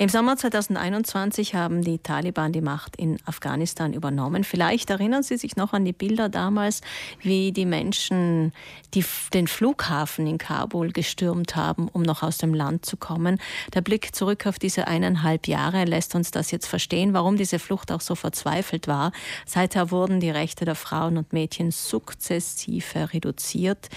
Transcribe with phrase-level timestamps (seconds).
[0.00, 4.44] Im Sommer 2021 haben die Taliban die Macht in Afghanistan übernommen.
[4.44, 6.80] Vielleicht erinnern Sie sich noch an die Bilder damals,
[7.20, 8.54] wie die Menschen
[8.94, 13.38] die, den Flughafen in Kabul gestürmt haben, um noch aus dem Land zu kommen.
[13.74, 17.92] Der Blick zurück auf diese eineinhalb Jahre lässt uns das jetzt verstehen, warum diese Flucht
[17.92, 19.12] auch so verzweifelt war.
[19.44, 23.90] Seither wurden die Rechte der Frauen und Mädchen sukzessive reduziert.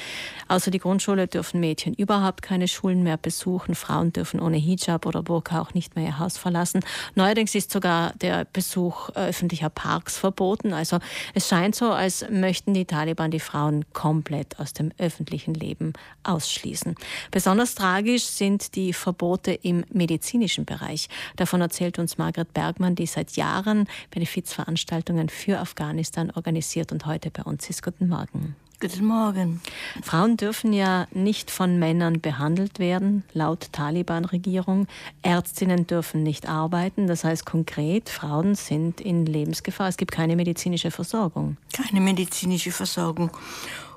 [0.49, 3.73] Außer die Grundschule dürfen Mädchen überhaupt keine Schulen mehr besuchen.
[3.73, 6.81] Frauen dürfen ohne Hijab oder Burka auch nicht mehr ihr Haus verlassen.
[7.15, 10.73] Neuerdings ist sogar der Besuch öffentlicher Parks verboten.
[10.73, 10.99] Also
[11.33, 15.93] es scheint so, als möchten die Taliban die Frauen komplett aus dem öffentlichen Leben
[16.23, 16.95] ausschließen.
[17.31, 21.09] Besonders tragisch sind die Verbote im medizinischen Bereich.
[21.35, 27.43] Davon erzählt uns Margret Bergmann, die seit Jahren Benefizveranstaltungen für Afghanistan organisiert und heute bei
[27.43, 27.83] uns ist.
[27.83, 28.55] Guten Morgen.
[28.83, 29.61] Guten Morgen.
[30.01, 34.87] Frauen dürfen ja nicht von Männern behandelt werden, laut Taliban-Regierung.
[35.21, 37.07] Ärztinnen dürfen nicht arbeiten.
[37.07, 39.87] Das heißt konkret, Frauen sind in Lebensgefahr.
[39.87, 41.55] Es gibt keine medizinische Versorgung.
[41.71, 43.31] Keine medizinische Versorgung.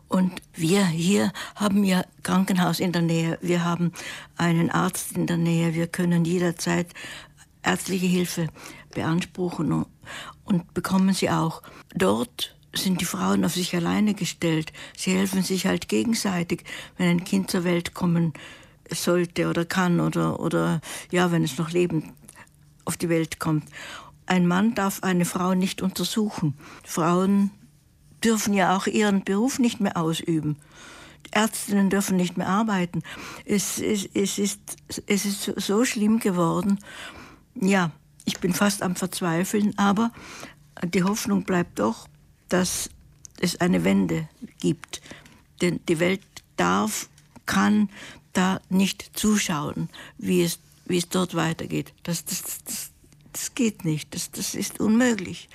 [0.06, 3.40] Und wir hier haben ja Krankenhaus in der Nähe.
[3.42, 3.90] Wir haben
[4.36, 5.74] einen Arzt in der Nähe.
[5.74, 6.86] Wir können jederzeit
[7.64, 8.46] ärztliche Hilfe
[8.94, 9.84] beanspruchen
[10.44, 11.62] und bekommen sie auch.
[11.92, 14.72] Dort sind die Frauen auf sich alleine gestellt.
[14.96, 16.64] Sie helfen sich halt gegenseitig,
[16.96, 18.32] wenn ein Kind zur Welt kommen
[18.90, 22.06] sollte oder kann oder, oder ja, wenn es noch lebend
[22.84, 23.64] auf die Welt kommt.
[24.26, 26.54] Ein Mann darf eine Frau nicht untersuchen.
[26.84, 27.50] Frauen
[28.24, 30.56] dürfen ja auch ihren Beruf nicht mehr ausüben.
[31.30, 33.02] Ärztinnen dürfen nicht mehr arbeiten.
[33.44, 34.60] Es, es, es, ist,
[35.06, 36.78] es ist so schlimm geworden.
[37.54, 37.90] Ja,
[38.24, 40.12] ich bin fast am Verzweifeln, aber
[40.84, 42.08] die Hoffnung bleibt doch,
[42.48, 42.90] dass
[43.40, 44.28] es eine Wende
[44.60, 45.00] gibt.
[45.60, 46.22] Denn die Welt
[46.56, 47.08] darf,
[47.44, 47.88] kann
[48.32, 51.92] da nicht zuschauen, wie es, wie es dort weitergeht.
[52.02, 52.90] Das, das, das,
[53.32, 55.48] das geht nicht, das, das ist unmöglich.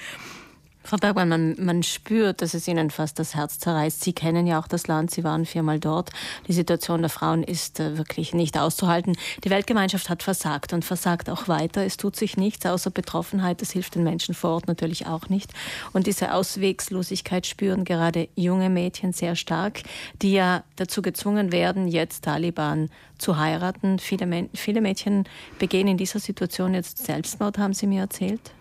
[0.91, 4.03] Frau Bergmann, man, man spürt, dass es Ihnen fast das Herz zerreißt.
[4.03, 6.09] Sie kennen ja auch das Land, Sie waren viermal dort.
[6.49, 9.15] Die Situation der Frauen ist äh, wirklich nicht auszuhalten.
[9.45, 11.85] Die Weltgemeinschaft hat versagt und versagt auch weiter.
[11.85, 13.61] Es tut sich nichts außer Betroffenheit.
[13.61, 15.53] Das hilft den Menschen vor Ort natürlich auch nicht.
[15.93, 19.83] Und diese Auswegslosigkeit spüren gerade junge Mädchen sehr stark,
[20.21, 23.97] die ja dazu gezwungen werden, jetzt Taliban zu heiraten.
[23.97, 25.23] Viele, viele Mädchen
[25.57, 28.51] begehen in dieser Situation jetzt Selbstmord, haben Sie mir erzählt.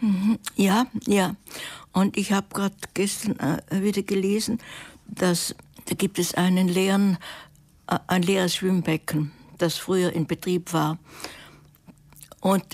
[0.00, 0.38] Mhm.
[0.56, 1.36] Ja, ja.
[1.92, 4.58] Und ich habe gerade gestern äh, wieder gelesen,
[5.06, 5.54] dass
[5.86, 7.18] da gibt es einen leeren,
[7.86, 10.98] äh, ein leeres Schwimmbecken, das früher in Betrieb war.
[12.40, 12.64] Und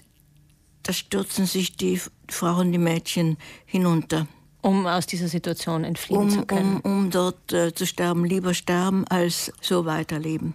[0.82, 4.28] da stürzen sich die Frauen, die Mädchen hinunter.
[4.62, 6.80] Um aus dieser Situation entfliehen um, zu können.
[6.80, 8.24] Um, um dort äh, zu sterben.
[8.24, 10.54] Lieber sterben, als so weiterleben.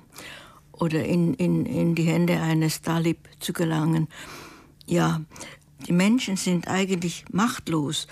[0.71, 4.07] Oder in, in, in die Hände eines Talib zu gelangen.
[4.85, 5.21] Ja,
[5.87, 8.07] die Menschen sind eigentlich machtlos.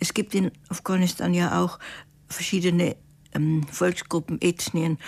[0.00, 1.78] Es gibt in Afghanistan ja auch
[2.28, 2.96] verschiedene
[3.34, 4.98] ähm, Volksgruppen, Ethnien.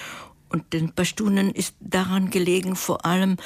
[0.49, 3.37] Und den Pashtunen ist daran gelegen, vor allem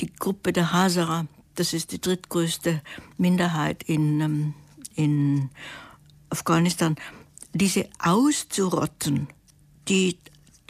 [0.00, 2.82] die Gruppe der Hazara, das ist die drittgrößte
[3.16, 4.54] Minderheit in, ähm,
[4.94, 5.50] in
[6.30, 6.96] Afghanistan,
[7.52, 9.28] diese auszurotten.
[9.88, 10.18] Die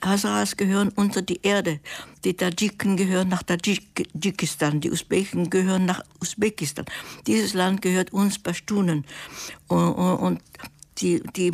[0.05, 1.81] Hazaras gehören unter die Erde.
[2.25, 4.81] Die Tadschiken gehören nach Tadschikistan.
[4.81, 6.85] Die Usbeken gehören nach Usbekistan.
[7.27, 9.05] Dieses Land gehört uns Pashtunen.
[9.69, 10.41] Und
[10.99, 11.53] die, die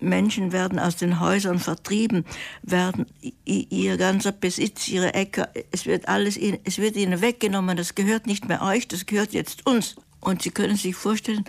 [0.00, 2.24] Menschen werden aus den Häusern vertrieben,
[2.62, 3.06] werden
[3.44, 7.76] ihr ganzer Besitz, ihre Äcker, es wird alles, es wird ihnen weggenommen.
[7.76, 9.96] Das gehört nicht mehr euch, das gehört jetzt uns.
[10.20, 11.44] Und Sie können sich vorstellen,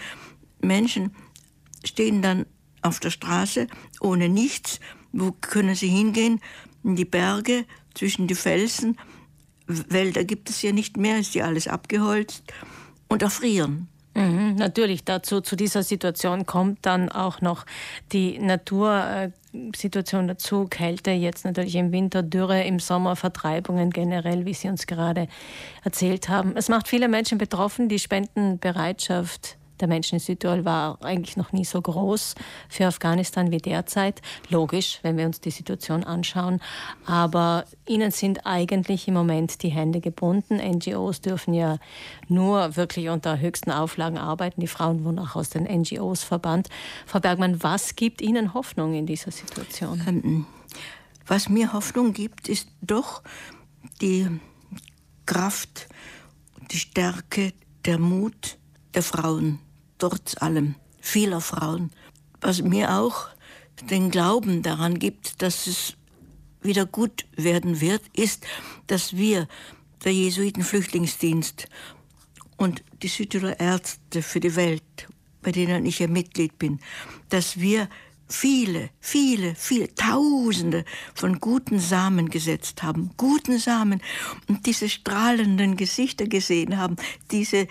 [0.61, 1.15] Menschen
[1.83, 2.45] stehen dann
[2.81, 3.67] auf der Straße
[3.99, 4.79] ohne nichts
[5.11, 6.41] wo können sie hingehen?
[6.83, 8.97] In die Berge, zwischen die Felsen.
[9.67, 12.43] Wälder gibt es ja nicht mehr, ist ja alles abgeholzt.
[13.07, 13.87] Und erfrieren.
[14.13, 17.65] Mhm, natürlich, dazu zu dieser Situation kommt dann auch noch
[18.11, 24.67] die Natursituation dazu, Kälte, jetzt natürlich im Winter Dürre, im Sommer Vertreibungen generell, wie Sie
[24.67, 25.27] uns gerade
[25.83, 26.57] erzählt haben.
[26.57, 31.65] Es macht viele Menschen betroffen, die Spendenbereitschaft der Menschen in Südtirol war eigentlich noch nie
[31.65, 32.35] so groß
[32.69, 34.21] für Afghanistan wie derzeit.
[34.49, 36.61] Logisch, wenn wir uns die Situation anschauen.
[37.05, 40.57] Aber ihnen sind eigentlich im Moment die Hände gebunden.
[40.57, 41.77] NGOs dürfen ja
[42.27, 44.61] nur wirklich unter höchsten Auflagen arbeiten.
[44.61, 46.69] Die Frauen wurden auch aus den NGOs verbannt.
[47.05, 50.01] Frau Bergmann, was gibt Ihnen Hoffnung in dieser Situation?
[50.07, 50.45] Ähm,
[51.27, 53.23] was mir Hoffnung gibt, ist doch
[54.01, 54.27] die
[55.25, 55.87] Kraft,
[56.71, 57.53] die Stärke,
[57.85, 58.57] der Mut
[58.93, 59.59] der Frauen
[60.01, 61.91] trotz allem vieler Frauen.
[62.41, 63.29] Was mir auch
[63.89, 65.95] den Glauben daran gibt, dass es
[66.61, 68.45] wieder gut werden wird, ist,
[68.87, 69.47] dass wir
[70.03, 71.67] der Jesuitenflüchtlingsdienst
[72.57, 75.07] und die Südtiroler Ärzte für die Welt,
[75.41, 76.79] bei denen ich ja Mitglied bin,
[77.29, 77.87] dass wir
[78.27, 84.01] viele, viele, viele Tausende von guten Samen gesetzt haben, guten Samen
[84.47, 86.95] und diese strahlenden Gesichter gesehen haben,
[87.31, 87.67] diese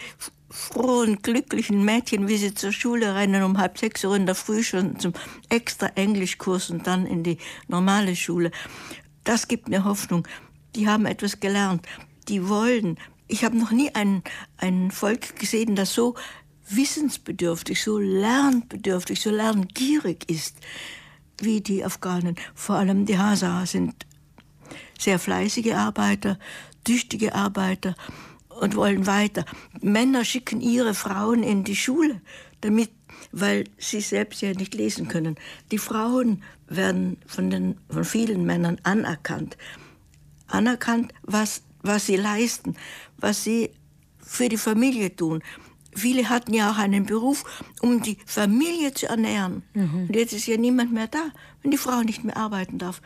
[0.50, 4.62] frohen, glücklichen Mädchen, wie sie zur Schule rennen, um halb sechs Uhr in der Früh
[4.62, 5.12] schon zum
[5.48, 7.38] extra Englischkurs und dann in die
[7.68, 8.50] normale Schule.
[9.24, 10.26] Das gibt mir Hoffnung.
[10.74, 11.86] Die haben etwas gelernt.
[12.28, 12.98] Die wollen.
[13.28, 14.22] Ich habe noch nie ein,
[14.56, 16.16] ein Volk gesehen, das so
[16.68, 20.56] wissensbedürftig, so lernbedürftig, so lerngierig ist
[21.40, 22.36] wie die Afghanen.
[22.54, 24.06] Vor allem die Hazara sind
[24.98, 26.38] sehr fleißige Arbeiter,
[26.84, 27.94] tüchtige Arbeiter
[28.60, 29.44] und wollen weiter.
[29.80, 32.20] Männer schicken ihre Frauen in die Schule,
[32.60, 32.90] damit,
[33.32, 35.36] weil sie selbst ja nicht lesen können.
[35.72, 39.56] Die Frauen werden von, den, von vielen Männern anerkannt.
[40.46, 42.76] Anerkannt, was, was sie leisten,
[43.16, 43.70] was sie
[44.18, 45.42] für die Familie tun.
[45.94, 47.44] Viele hatten ja auch einen Beruf,
[47.80, 49.62] um die Familie zu ernähren.
[49.74, 50.06] Mhm.
[50.08, 51.30] Und jetzt ist ja niemand mehr da,
[51.62, 53.00] wenn die Frau nicht mehr arbeiten darf.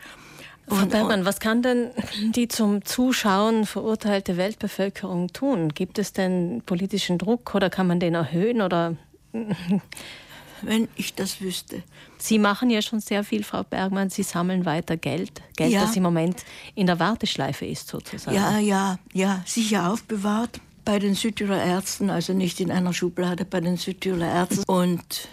[0.67, 1.91] Frau Bergmann, was kann denn
[2.31, 5.69] die zum Zuschauen verurteilte Weltbevölkerung tun?
[5.69, 8.95] Gibt es denn politischen Druck oder kann man den erhöhen oder?
[10.61, 11.83] Wenn ich das wüsste.
[12.17, 14.09] Sie machen ja schon sehr viel, Frau Bergmann.
[14.09, 15.41] Sie sammeln weiter Geld.
[15.57, 15.81] Geld, ja.
[15.81, 18.35] das im Moment in der Warteschleife ist, sozusagen.
[18.35, 23.59] Ja, ja, ja, sicher aufbewahrt bei den Südtiroler Ärzten, also nicht in einer Schublade bei
[23.59, 24.63] den Südtiroler Ärzten.
[24.65, 25.27] Und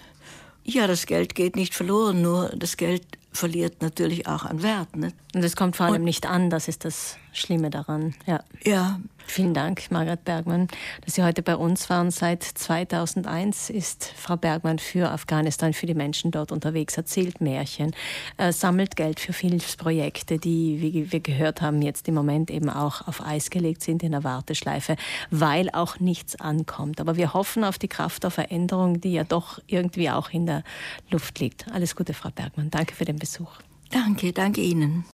[0.65, 4.97] ja, das Geld geht nicht verloren, nur das Geld verliert natürlich auch an Wert.
[4.97, 5.17] Nicht?
[5.35, 8.15] Und es kommt vor allem Und, nicht an, das ist das Schlimme daran.
[8.27, 8.43] Ja.
[8.65, 9.01] ja.
[9.27, 10.69] Vielen Dank, Margaret Bergmann,
[11.05, 12.11] dass Sie heute bei uns waren.
[12.11, 17.93] Seit 2001 ist Frau Bergmann für Afghanistan, für die Menschen dort unterwegs, erzählt Märchen,
[18.37, 23.07] äh, sammelt Geld für Hilfsprojekte, die, wie wir gehört haben, jetzt im Moment eben auch
[23.07, 24.97] auf Eis gelegt sind in der Warteschleife,
[25.31, 27.01] weil auch nichts ankommt.
[27.01, 30.65] Aber wir hoffen auf die Kraft der Veränderung, die ja doch irgendwie auch in der
[31.11, 31.71] Luft liegt.
[31.73, 32.71] Alles Gute, Frau Bergmann.
[32.71, 33.53] Danke für den Besuch.
[33.91, 35.05] Danke, danke Ihnen.